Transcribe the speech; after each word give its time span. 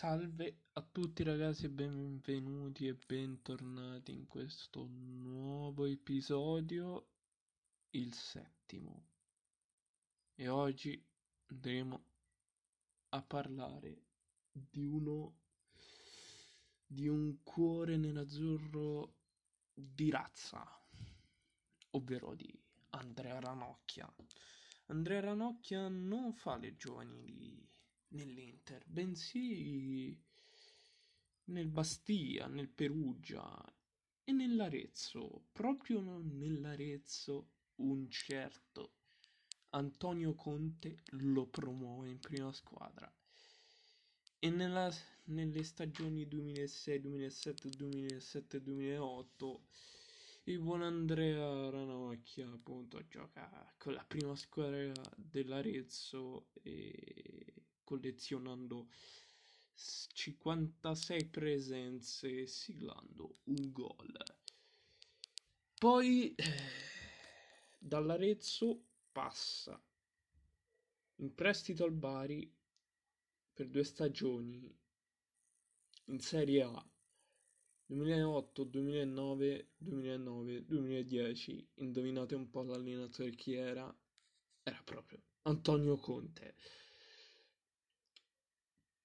Salve 0.00 0.60
a 0.74 0.82
tutti 0.82 1.24
ragazzi 1.24 1.64
e 1.64 1.70
benvenuti 1.70 2.86
e 2.86 2.94
bentornati 2.94 4.12
in 4.12 4.28
questo 4.28 4.86
nuovo 4.86 5.86
episodio, 5.86 7.08
il 7.90 8.12
settimo. 8.14 9.08
E 10.36 10.46
oggi 10.46 11.04
andremo 11.46 12.04
a 13.08 13.22
parlare 13.22 14.04
di 14.52 14.84
uno 14.84 15.34
di 16.86 17.08
un 17.08 17.42
cuore 17.42 17.96
nerazzurro 17.96 19.16
di 19.74 20.10
razza, 20.12 20.64
ovvero 21.90 22.36
di 22.36 22.56
Andrea 22.90 23.40
Ranocchia. 23.40 24.08
Andrea 24.86 25.18
Ranocchia 25.18 25.88
non 25.88 26.34
fa 26.34 26.56
le 26.56 26.76
giovanili 26.76 27.68
nell'Inter, 28.08 28.84
bensì 28.86 30.16
nel 31.44 31.68
Bastia, 31.68 32.46
nel 32.46 32.68
Perugia 32.68 33.62
e 34.24 34.32
nell'Arezzo, 34.32 35.46
proprio 35.52 36.00
nell'Arezzo 36.20 37.50
un 37.76 38.10
certo 38.10 38.92
Antonio 39.70 40.34
Conte 40.34 41.02
lo 41.10 41.46
promuove 41.46 42.08
in 42.08 42.20
prima 42.20 42.52
squadra. 42.52 43.12
E 44.38 44.50
nella, 44.50 44.90
nelle 45.24 45.62
stagioni 45.62 46.26
2006, 46.26 47.00
2007, 47.00 47.68
2007, 47.70 48.62
2008 48.62 49.62
il 50.44 50.60
buon 50.60 50.82
Andrea 50.82 51.68
Ranocchia 51.68 52.48
appunto 52.48 53.06
gioca 53.08 53.74
con 53.76 53.92
la 53.92 54.04
prima 54.04 54.34
squadra 54.36 54.92
dell'Arezzo 55.16 56.48
e 56.62 57.52
collezionando 57.88 58.90
56 59.74 61.24
presenze 61.28 62.46
siglando 62.46 63.38
un 63.44 63.72
gol. 63.72 64.12
Poi 65.78 66.34
eh, 66.34 66.44
dall'Arezzo 67.78 68.88
passa 69.10 69.82
in 71.16 71.34
prestito 71.34 71.84
al 71.84 71.92
Bari 71.92 72.54
per 73.54 73.68
due 73.68 73.84
stagioni 73.84 74.70
in 76.08 76.20
Serie 76.20 76.62
A 76.64 76.90
2008, 77.86 78.64
2009, 78.64 79.70
2009, 79.78 80.66
2010. 80.66 81.70
Indovinate 81.76 82.34
un 82.34 82.50
po' 82.50 82.64
l'allenatore 82.64 83.30
chi 83.30 83.54
era? 83.54 83.90
Era 84.62 84.82
proprio 84.84 85.22
Antonio 85.42 85.96
Conte. 85.96 86.54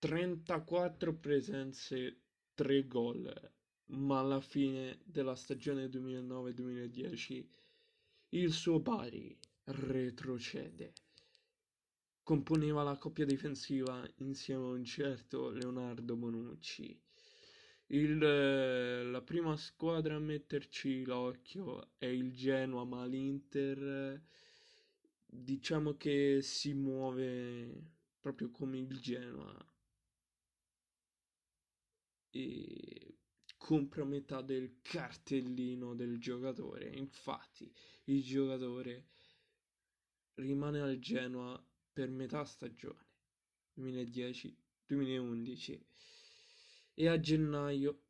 34 0.04 1.14
presenze, 1.16 2.24
3 2.56 2.88
gol, 2.88 3.52
ma 3.92 4.20
alla 4.20 4.42
fine 4.42 5.00
della 5.06 5.34
stagione 5.34 5.86
2009-2010 5.86 7.46
il 8.32 8.52
suo 8.52 8.82
Bari 8.82 9.40
retrocede. 9.64 10.92
Componeva 12.22 12.84
la 12.84 12.98
coppia 12.98 13.24
difensiva 13.24 14.06
insieme 14.18 14.66
a 14.66 14.72
un 14.72 14.84
certo 14.84 15.52
Leonardo 15.52 16.18
Bonucci. 16.18 17.02
Il, 17.88 18.18
la 19.10 19.22
prima 19.22 19.56
squadra 19.56 20.16
a 20.16 20.20
metterci 20.20 21.06
l'occhio 21.06 21.92
è 21.98 22.08
il 22.08 22.34
Genoa, 22.34 22.84
ma 22.84 23.06
l'Inter 23.06 24.22
diciamo 25.26 25.96
che 25.96 26.42
si 26.42 26.74
muove 26.74 27.92
proprio 28.20 28.52
come 28.52 28.80
il 28.80 29.00
Genoa 29.00 29.66
e 32.36 33.20
compra 33.58 34.04
metà 34.04 34.42
del 34.42 34.80
cartellino 34.82 35.94
del 35.94 36.20
giocatore. 36.20 36.90
Infatti, 36.96 37.72
il 38.06 38.24
giocatore 38.24 39.10
rimane 40.36 40.82
al 40.82 40.98
Genoa 40.98 41.64
per 41.94 42.10
metà 42.10 42.44
stagione 42.44 43.06
2010-2011 43.80 45.80
e 46.96 47.08
a 47.08 47.20
gennaio 47.20 48.06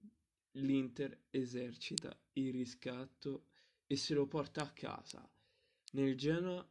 l'Inter 0.52 1.26
esercita 1.30 2.18
il 2.34 2.52
riscatto 2.52 3.48
e 3.86 3.98
se 3.98 4.14
lo 4.14 4.26
porta 4.26 4.64
a 4.64 4.72
casa. 4.72 5.30
Nel 5.92 6.16
Genoa 6.16 6.66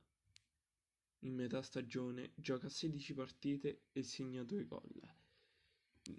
in 1.21 1.35
metà 1.35 1.61
stagione 1.63 2.33
gioca 2.35 2.71
16 2.71 3.15
partite 3.15 3.83
e 3.93 4.03
segna 4.03 4.43
2 4.43 4.65
gol 4.65 5.21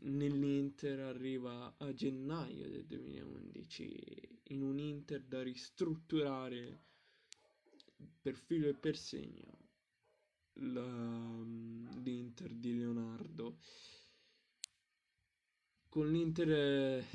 nell'Inter 0.01 0.99
arriva 0.99 1.75
a 1.77 1.93
gennaio 1.93 2.69
del 2.69 2.85
2011 2.85 4.39
in 4.49 4.61
un 4.61 4.79
Inter 4.79 5.23
da 5.23 5.41
ristrutturare 5.41 6.81
per 8.21 8.35
filo 8.35 8.67
e 8.67 8.73
per 8.73 8.97
segno 8.97 9.63
la, 10.53 11.43
l'Inter 12.01 12.53
di 12.53 12.77
Leonardo. 12.77 13.59
Con 15.89 16.11
l'Inter 16.11 16.51
eh, 16.51 17.05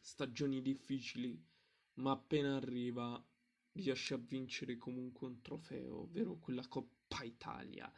stagioni 0.00 0.62
difficili 0.62 1.50
ma 1.94 2.12
appena 2.12 2.56
arriva 2.56 3.22
riesce 3.72 4.14
a 4.14 4.18
vincere 4.18 4.76
comunque 4.76 5.26
un 5.26 5.40
trofeo 5.42 6.02
ovvero 6.02 6.38
quella 6.38 6.66
Coppa 6.68 7.22
Italia. 7.22 7.90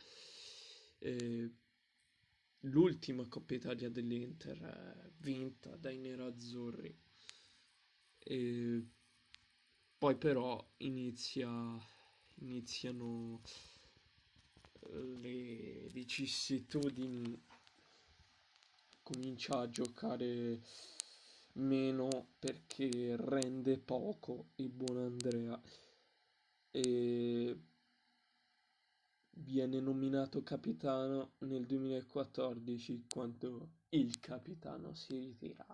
Eh, 0.99 1.53
l'ultima 2.65 3.27
Coppa 3.27 3.55
Italia 3.55 3.89
dell'Inter 3.89 4.63
eh, 4.63 5.11
vinta 5.19 5.75
dai 5.77 5.99
nerazzurri. 5.99 6.97
E 8.19 8.87
poi 9.99 10.17
però 10.17 10.65
inizia, 10.79 11.49
iniziano 12.37 13.41
eh, 14.81 15.19
le 15.21 15.89
vicissitudini. 15.93 17.43
Comincia 19.03 19.59
a 19.59 19.69
giocare 19.69 20.63
meno 21.55 22.29
perché 22.39 23.17
rende 23.17 23.79
poco 23.79 24.47
il 24.57 24.71
buon 24.71 24.97
Andrea. 24.99 25.61
E 26.71 27.57
Viene 29.37 29.81
nominato 29.81 30.43
capitano 30.43 31.33
nel 31.39 31.67
2014 31.67 33.07
quando 33.13 33.71
il 33.91 34.21
capitano 34.21 34.95
si 34.95 35.19
ritira, 35.19 35.67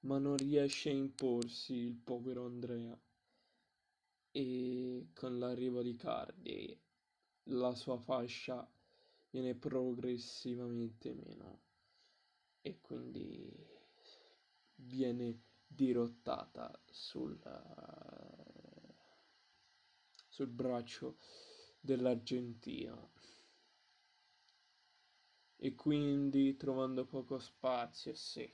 ma 0.00 0.18
non 0.18 0.36
riesce 0.36 0.90
a 0.90 0.92
imporsi 0.92 1.74
il 1.74 1.94
povero 1.94 2.46
Andrea. 2.46 2.98
E 4.32 5.08
con 5.14 5.38
l'arrivo 5.38 5.82
di 5.82 5.94
Cardi 5.94 6.80
la 7.44 7.74
sua 7.74 7.96
fascia 7.98 8.68
viene 9.30 9.54
progressivamente 9.54 11.14
meno. 11.14 11.60
E 12.60 12.80
quindi 12.80 13.50
viene 14.74 15.42
dirottata 15.64 16.76
sul, 16.90 17.38
sul 20.28 20.48
braccio 20.48 21.18
dell'Argentina. 21.80 22.96
E 25.60 25.74
quindi 25.74 26.56
trovando 26.56 27.04
poco 27.04 27.38
spazio, 27.38 28.14
sì, 28.14 28.48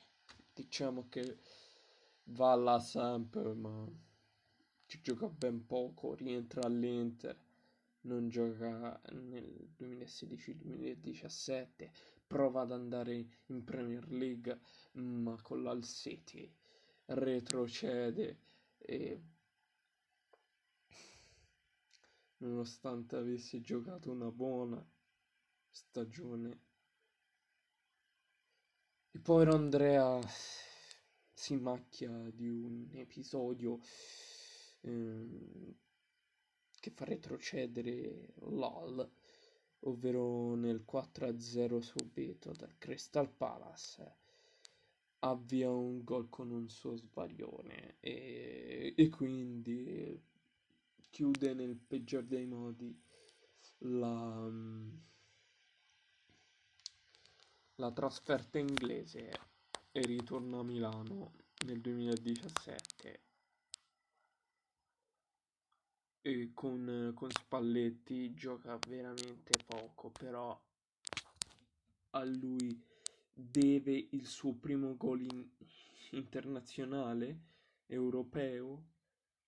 diciamo 0.52 1.08
che 1.08 1.38
va 2.24 2.52
alla 2.52 2.78
Samp 2.78 3.36
ma 3.54 3.86
ci 4.86 5.00
gioca 5.02 5.28
ben 5.28 5.66
poco, 5.66 6.14
rientra 6.14 6.62
all'Inter, 6.62 7.36
non 8.02 8.28
gioca 8.28 9.00
nel 9.12 9.68
2016-2017, 9.78 11.90
prova 12.26 12.62
ad 12.62 12.72
andare 12.72 13.26
in 13.46 13.64
Premier 13.64 14.10
League 14.10 14.58
ma 14.92 15.38
con 15.42 15.62
l'Al 15.62 15.84
City 15.84 16.50
retrocede 17.06 18.38
e 18.78 19.20
nonostante 22.46 23.16
avesse 23.16 23.60
giocato 23.60 24.10
una 24.10 24.30
buona 24.30 24.84
stagione. 25.70 26.60
Il 29.12 29.20
povero 29.20 29.54
Andrea 29.54 30.20
si 31.32 31.56
macchia 31.56 32.10
di 32.30 32.48
un 32.48 32.88
episodio 32.92 33.80
ehm, 34.80 35.74
che 36.80 36.90
fa 36.90 37.04
retrocedere 37.04 38.34
LOL, 38.40 39.10
ovvero 39.80 40.54
nel 40.54 40.84
4-0 40.86 41.78
subito 41.78 42.52
dal 42.52 42.76
Crystal 42.76 43.30
Palace 43.30 44.22
avvia 45.20 45.70
un 45.70 46.04
gol 46.04 46.28
con 46.28 46.50
un 46.50 46.68
suo 46.68 46.96
sbaglione 46.96 47.96
e, 48.00 48.92
e 48.94 49.08
quindi 49.08 50.22
chiude 51.14 51.54
nel 51.54 51.76
peggior 51.76 52.24
dei 52.24 52.44
modi 52.44 52.92
la, 53.82 54.50
la 57.76 57.92
trasferta 57.92 58.58
inglese 58.58 59.30
e 59.92 60.00
ritorna 60.06 60.58
a 60.58 60.64
Milano 60.64 61.34
nel 61.66 61.80
2017 61.80 63.22
e 66.20 66.50
con, 66.52 67.12
con 67.14 67.30
Spalletti 67.30 68.34
gioca 68.34 68.76
veramente 68.88 69.52
poco 69.64 70.10
però 70.10 70.60
a 72.10 72.24
lui 72.24 72.84
deve 73.32 74.08
il 74.10 74.26
suo 74.26 74.52
primo 74.54 74.96
gol 74.96 75.20
in, 75.20 75.48
internazionale 76.10 77.38
europeo 77.86 78.93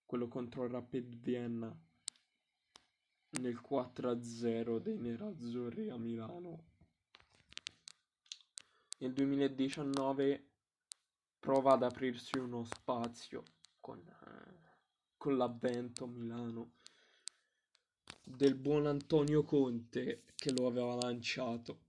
quello 0.06 0.29
contro 0.29 0.64
il 0.64 0.70
Rapid 0.70 1.17
Vienna 1.17 1.76
nel 3.41 3.61
4-0 3.61 4.79
dei 4.79 4.97
nerazzurri 4.97 5.91
a 5.91 5.99
Milano 5.99 6.64
nel 8.99 9.12
2019 9.12 10.47
prova 11.38 11.75
ad 11.75 11.82
aprirsi 11.82 12.38
uno 12.38 12.64
spazio 12.64 13.43
con, 13.79 13.99
eh, 13.99 15.17
con 15.19 15.37
l'avvento 15.37 16.05
a 16.05 16.09
Milano 16.09 16.70
del 18.23 18.55
buon 18.55 18.87
Antonio 18.87 19.43
Conte 19.43 20.25
che 20.35 20.50
lo 20.50 20.67
aveva 20.67 20.94
lanciato, 20.94 21.85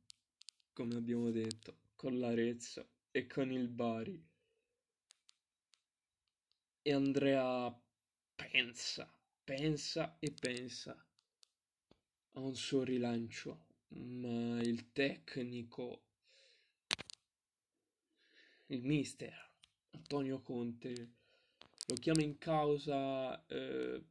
come 0.74 0.96
abbiamo 0.96 1.32
detto, 1.32 1.78
con 1.96 2.20
l'Arezzo 2.20 2.88
e 3.10 3.26
con 3.26 3.52
il 3.52 3.68
Bari. 3.70 4.24
E 6.82 6.94
Andrea 6.94 7.76
pensa, 8.38 9.12
pensa 9.44 10.16
e 10.20 10.32
pensa. 10.32 10.96
A 12.34 12.40
un 12.40 12.56
suo 12.56 12.84
rilancio, 12.84 13.66
ma 13.90 14.62
il 14.62 14.92
tecnico 14.94 16.04
il 18.68 18.84
mister 18.84 19.34
Antonio 19.92 20.42
Conte 20.42 21.14
lo 21.88 21.96
chiama 21.96 22.22
in 22.22 22.38
causa 22.38 23.46
eh, 23.48 24.04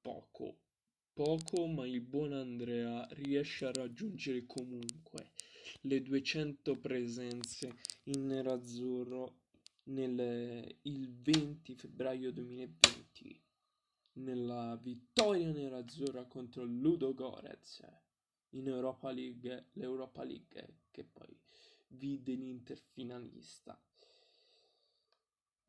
poco, 0.00 0.56
poco, 1.12 1.66
ma 1.66 1.86
il 1.86 2.00
buon 2.00 2.32
Andrea 2.32 3.06
riesce 3.10 3.66
a 3.66 3.72
raggiungere 3.72 4.46
comunque 4.46 5.32
le 5.82 6.02
200 6.02 6.76
presenze 6.76 7.74
in 8.04 8.26
nerazzurro 8.26 9.34
nel, 9.88 10.76
il 10.82 11.12
20 11.20 11.74
febbraio 11.74 12.32
2020 12.32 13.42
nella 14.14 14.76
vittoria 14.76 15.50
nerazzurra 15.50 16.24
contro 16.24 16.64
Ludo 16.64 17.14
Gorez 17.14 17.86
in 18.50 18.66
Europa 18.66 19.10
League, 19.10 19.68
l'Europa 19.72 20.24
League 20.24 20.78
che 20.90 21.04
poi 21.04 21.38
vide 21.88 22.34
l'Inter 22.34 22.78
finalista. 22.78 23.80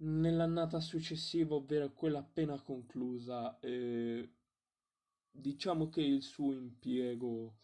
Nell'annata 0.02 0.80
successiva, 0.80 1.56
ovvero 1.56 1.92
quella 1.92 2.20
appena 2.20 2.60
conclusa, 2.62 3.60
eh, 3.60 4.30
diciamo 5.30 5.90
che 5.90 6.02
il 6.02 6.22
suo 6.24 6.54
impiego 6.54 7.58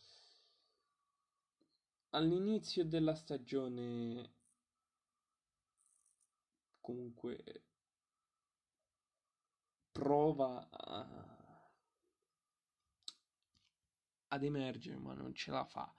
all'inizio 2.09 2.85
della 2.85 3.15
stagione 3.15 4.34
comunque 6.85 7.63
prova 9.91 10.69
a, 10.69 11.71
ad 14.27 14.43
emergere 14.43 14.97
ma 14.97 15.13
non 15.13 15.33
ce 15.33 15.51
la 15.51 15.65
fa 15.65 15.91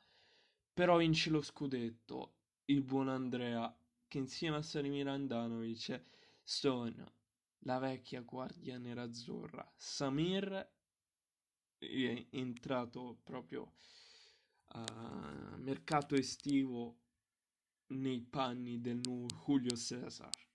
però 0.77 0.99
vince 0.99 1.31
lo 1.31 1.41
scudetto 1.41 2.35
il 2.67 2.83
buon 2.83 3.09
Andrea, 3.09 3.75
che 4.06 4.19
insieme 4.19 4.56
a 4.56 4.62
Salimir 4.62 5.09
Andanovic 5.09 6.03
sono 6.43 7.15
la 7.61 7.79
vecchia 7.79 8.21
guardia 8.21 8.77
nerazzurra. 8.77 9.73
Samir 9.75 10.71
è 11.79 12.27
entrato 12.31 13.21
proprio 13.25 13.73
a 14.73 15.56
mercato 15.56 16.15
estivo 16.15 16.99
nei 17.89 18.21
panni 18.21 18.81
del 18.81 19.00
nuovo 19.03 19.29
Julio 19.47 19.77
Cesar. 19.77 20.45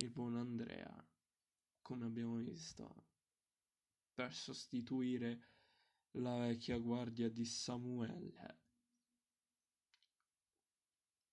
Il 0.00 0.10
buon 0.10 0.36
Andrea, 0.36 1.08
come 1.82 2.04
abbiamo 2.06 2.36
visto, 2.36 3.06
per 4.14 4.32
sostituire 4.32 5.48
la 6.12 6.36
vecchia 6.36 6.78
guardia 6.78 7.28
di 7.28 7.44
Samuel 7.44 8.32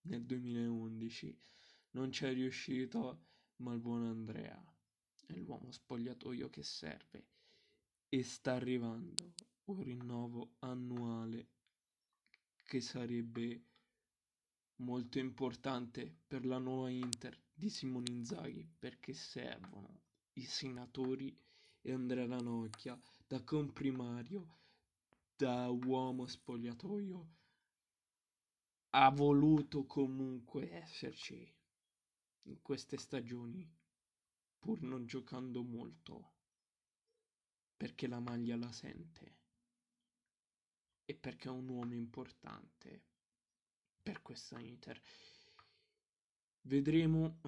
nel 0.01 0.25
2011 0.25 1.37
non 1.91 2.09
c'è 2.09 2.33
riuscito, 2.33 3.25
ma 3.57 3.73
il 3.73 3.79
buon 3.79 4.03
Andrea 4.03 4.59
è 5.27 5.33
l'uomo 5.33 5.71
spogliatoio 5.71 6.49
che 6.49 6.63
serve 6.63 7.27
e 8.09 8.23
sta 8.23 8.53
arrivando 8.53 9.33
un 9.65 9.83
rinnovo 9.83 10.55
annuale 10.59 11.49
che 12.63 12.81
sarebbe 12.81 13.63
molto 14.77 15.19
importante 15.19 16.11
per 16.25 16.45
la 16.45 16.57
nuova 16.57 16.89
Inter 16.89 17.44
di 17.57 17.69
Simone 17.69 18.11
Inzaghi 18.11 18.67
perché 18.77 19.13
servono 19.13 20.01
i 20.33 20.43
senatori 20.43 21.35
e 21.81 21.91
Andrea 21.93 22.27
Ranocchia 22.27 22.99
da 23.25 23.41
comprimario 23.41 24.57
da 25.35 25.69
uomo 25.69 26.27
spogliatoio 26.27 27.29
ha 28.97 29.09
voluto 29.09 29.85
comunque 29.85 30.71
esserci 30.71 31.53
in 32.43 32.61
queste 32.61 32.97
stagioni, 32.97 33.69
pur 34.57 34.81
non 34.81 35.05
giocando 35.05 35.63
molto, 35.63 36.33
perché 37.75 38.07
la 38.07 38.19
maglia 38.19 38.55
la 38.55 38.71
sente 38.71 39.37
e 41.03 41.13
perché 41.13 41.49
è 41.49 41.51
un 41.51 41.67
uomo 41.67 41.93
importante 41.93 43.03
per 44.01 44.21
questa 44.21 44.59
Inter. 44.59 45.01
Vedremo 46.67 47.41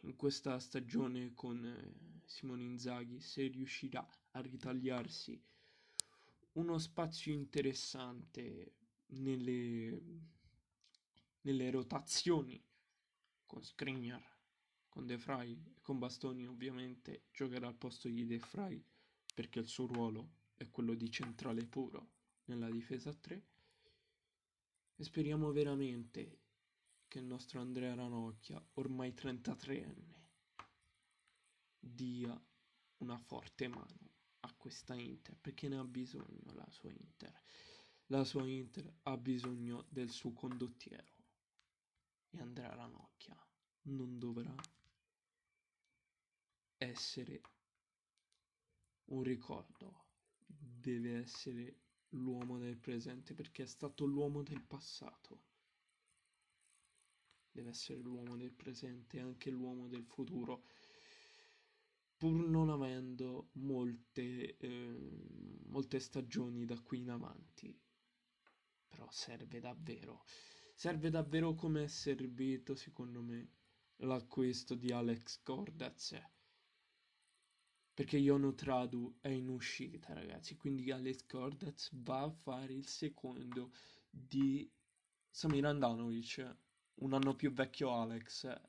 in 0.00 0.16
questa 0.16 0.58
stagione 0.58 1.34
con 1.34 1.62
eh, 1.62 2.22
Simone 2.24 2.64
Inzaghi 2.64 3.20
se 3.20 3.48
riuscirà 3.48 4.08
a 4.30 4.40
ritagliarsi 4.40 5.38
uno 6.52 6.78
spazio 6.78 7.34
interessante 7.34 8.72
nelle 9.08 10.00
nelle 11.42 11.70
rotazioni 11.70 12.58
con 13.44 13.62
Skriniar, 13.62 14.24
con 14.88 15.04
De 15.06 15.18
Frey 15.18 15.62
e 15.74 15.80
con 15.82 15.98
Bastoni 15.98 16.46
ovviamente 16.46 17.26
giocherà 17.32 17.66
al 17.66 17.76
posto 17.76 18.08
di 18.08 18.24
De 18.24 18.38
Frey 18.38 18.82
perché 19.34 19.58
il 19.58 19.68
suo 19.68 19.84
ruolo 19.86 20.30
è 20.54 20.70
quello 20.70 20.94
di 20.94 21.10
centrale 21.10 21.66
puro 21.66 22.08
nella 22.46 22.70
difesa 22.70 23.10
a 23.10 23.14
3 23.14 23.46
e 24.96 25.04
speriamo 25.04 25.52
veramente 25.52 26.38
che 27.08 27.18
il 27.18 27.24
nostro 27.24 27.60
Andrea 27.60 27.94
Ranocchia, 27.94 28.62
ormai 28.74 29.12
33enne, 29.12 30.14
dia 31.78 32.40
una 32.98 33.18
forte 33.18 33.68
mano 33.68 34.10
a 34.40 34.54
questa 34.54 34.94
Inter 34.94 35.36
perché 35.36 35.68
ne 35.68 35.78
ha 35.78 35.84
bisogno 35.84 36.52
la 36.52 36.68
sua 36.70 36.90
Inter. 36.90 37.42
La 38.06 38.24
sua 38.24 38.46
Inter 38.46 38.98
ha 39.02 39.16
bisogno 39.16 39.86
del 39.88 40.10
suo 40.10 40.32
condottiero 40.32 41.14
e 42.30 42.40
Andrea 42.40 42.74
Ranocchia 42.74 43.36
non 43.82 44.18
dovrà 44.18 44.54
essere 46.78 47.40
un 49.06 49.22
ricordo, 49.22 50.04
deve 50.46 51.18
essere 51.18 51.80
l'uomo 52.10 52.58
del 52.58 52.76
presente 52.76 53.34
perché 53.34 53.64
è 53.64 53.66
stato 53.66 54.04
l'uomo 54.04 54.42
del 54.42 54.62
passato. 54.62 55.45
Deve 57.56 57.70
essere 57.70 57.98
l'uomo 58.00 58.36
del 58.36 58.52
presente 58.52 59.16
e 59.16 59.20
anche 59.20 59.50
l'uomo 59.50 59.88
del 59.88 60.04
futuro, 60.04 60.64
pur 62.16 62.46
non 62.46 62.68
avendo 62.70 63.48
molte, 63.52 64.56
eh, 64.56 65.60
molte 65.66 65.98
stagioni 65.98 66.64
da 66.64 66.78
qui 66.80 67.00
in 67.00 67.10
avanti. 67.10 67.76
Però 68.88 69.08
serve 69.10 69.60
davvero 69.60 70.24
serve 70.76 71.08
davvero 71.08 71.54
come 71.54 71.84
è 71.84 71.88
servito, 71.88 72.74
secondo 72.74 73.22
me, 73.22 73.48
l'acquisto 74.00 74.74
di 74.74 74.92
Alex 74.92 75.40
Cordaz. 75.42 76.20
Perché 77.94 78.18
Yono 78.18 78.54
Tradu 78.54 79.16
è 79.22 79.28
in 79.28 79.48
uscita, 79.48 80.12
ragazzi. 80.12 80.54
Quindi 80.54 80.90
Alex 80.90 81.24
Cordaz 81.26 81.88
va 81.94 82.24
a 82.24 82.30
fare 82.30 82.74
il 82.74 82.86
secondo 82.86 83.72
di 84.10 84.70
Samir 85.30 85.64
Andanovic. 85.64 86.56
Un 86.98 87.12
anno 87.12 87.34
più 87.34 87.52
vecchio 87.52 87.92
Alex. 87.92 88.60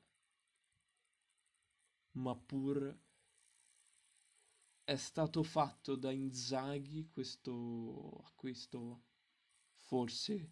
Ma 2.12 2.36
pur 2.36 2.96
è 4.84 4.96
stato 4.96 5.42
fatto 5.42 5.96
da 5.96 6.10
Inzaghi 6.10 7.08
questo 7.08 8.22
acquisto 8.24 9.02
forse 9.74 10.50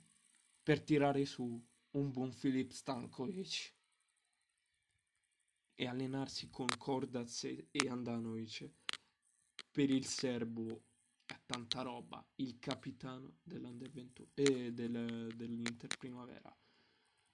per 0.62 0.82
tirare 0.82 1.24
su 1.24 1.62
un 1.92 2.10
buon 2.10 2.32
Filip 2.32 2.70
Stankovic 2.70 3.74
e 5.74 5.86
allenarsi 5.86 6.50
con 6.50 6.66
Kordaz 6.78 7.44
e 7.44 7.88
Andanovic 7.88 8.70
per 9.70 9.90
il 9.90 10.04
serbo 10.04 10.84
è 11.24 11.38
tanta 11.44 11.82
roba 11.82 12.26
il 12.36 12.58
capitano 12.58 13.38
dell'Under 13.42 13.90
21 13.90 14.28
e 14.34 14.72
del, 14.72 15.32
dell'Inter 15.34 15.96
Primavera 15.96 16.54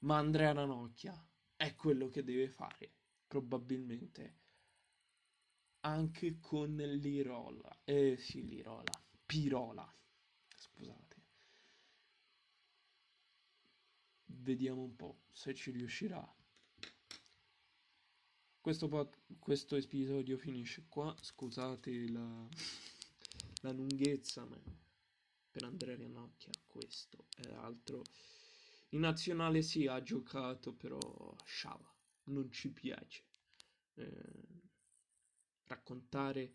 ma 0.02 0.18
Andrea 0.18 0.52
Ranocchia 0.52 1.14
è 1.56 1.74
quello 1.74 2.08
che 2.08 2.24
deve 2.24 2.48
fare 2.48 2.92
probabilmente 3.26 4.40
anche 5.80 6.38
con 6.38 6.74
l'Irola. 6.76 7.80
Eh 7.84 8.16
sì 8.16 8.46
l'Irola. 8.46 8.92
Pirola. 9.26 9.94
Scusate. 10.54 11.20
Vediamo 14.26 14.82
un 14.82 14.96
po' 14.96 15.22
se 15.30 15.54
ci 15.54 15.70
riuscirà. 15.70 16.22
Questo, 18.60 18.88
pod- 18.88 19.16
questo 19.38 19.76
episodio 19.76 20.36
finisce 20.36 20.86
qua. 20.88 21.14
Scusate 21.20 22.08
la, 22.10 22.48
la 23.62 23.72
lunghezza 23.72 24.44
ma 24.44 24.60
per 25.50 25.64
Andrea 25.64 25.96
Ranocchia 25.96 26.52
questo 26.66 27.26
è 27.36 27.52
altro 27.52 28.02
in 28.92 29.00
nazionale 29.00 29.62
sì 29.62 29.86
ha 29.86 30.02
giocato 30.02 30.74
però 30.74 30.98
sciava 31.44 31.90
non 32.24 32.50
ci 32.50 32.70
piace. 32.70 33.24
Eh, 33.94 34.60
raccontare 35.64 36.54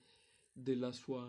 della 0.52 0.92
sua 0.92 1.26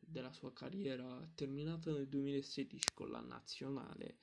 della 0.00 0.32
sua 0.32 0.52
carriera 0.52 1.28
terminata 1.34 1.90
nel 1.90 2.08
2016 2.08 2.94
con 2.94 3.10
la 3.10 3.20
nazionale 3.20 4.18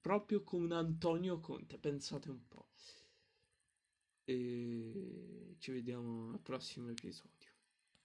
proprio 0.00 0.42
con 0.44 0.70
Antonio 0.70 1.40
Conte 1.40 1.78
pensate 1.78 2.30
un 2.30 2.46
po' 2.46 2.68
e 4.24 5.56
ci 5.58 5.72
vediamo 5.72 6.32
al 6.32 6.40
prossimo 6.40 6.90
episodio 6.90 7.35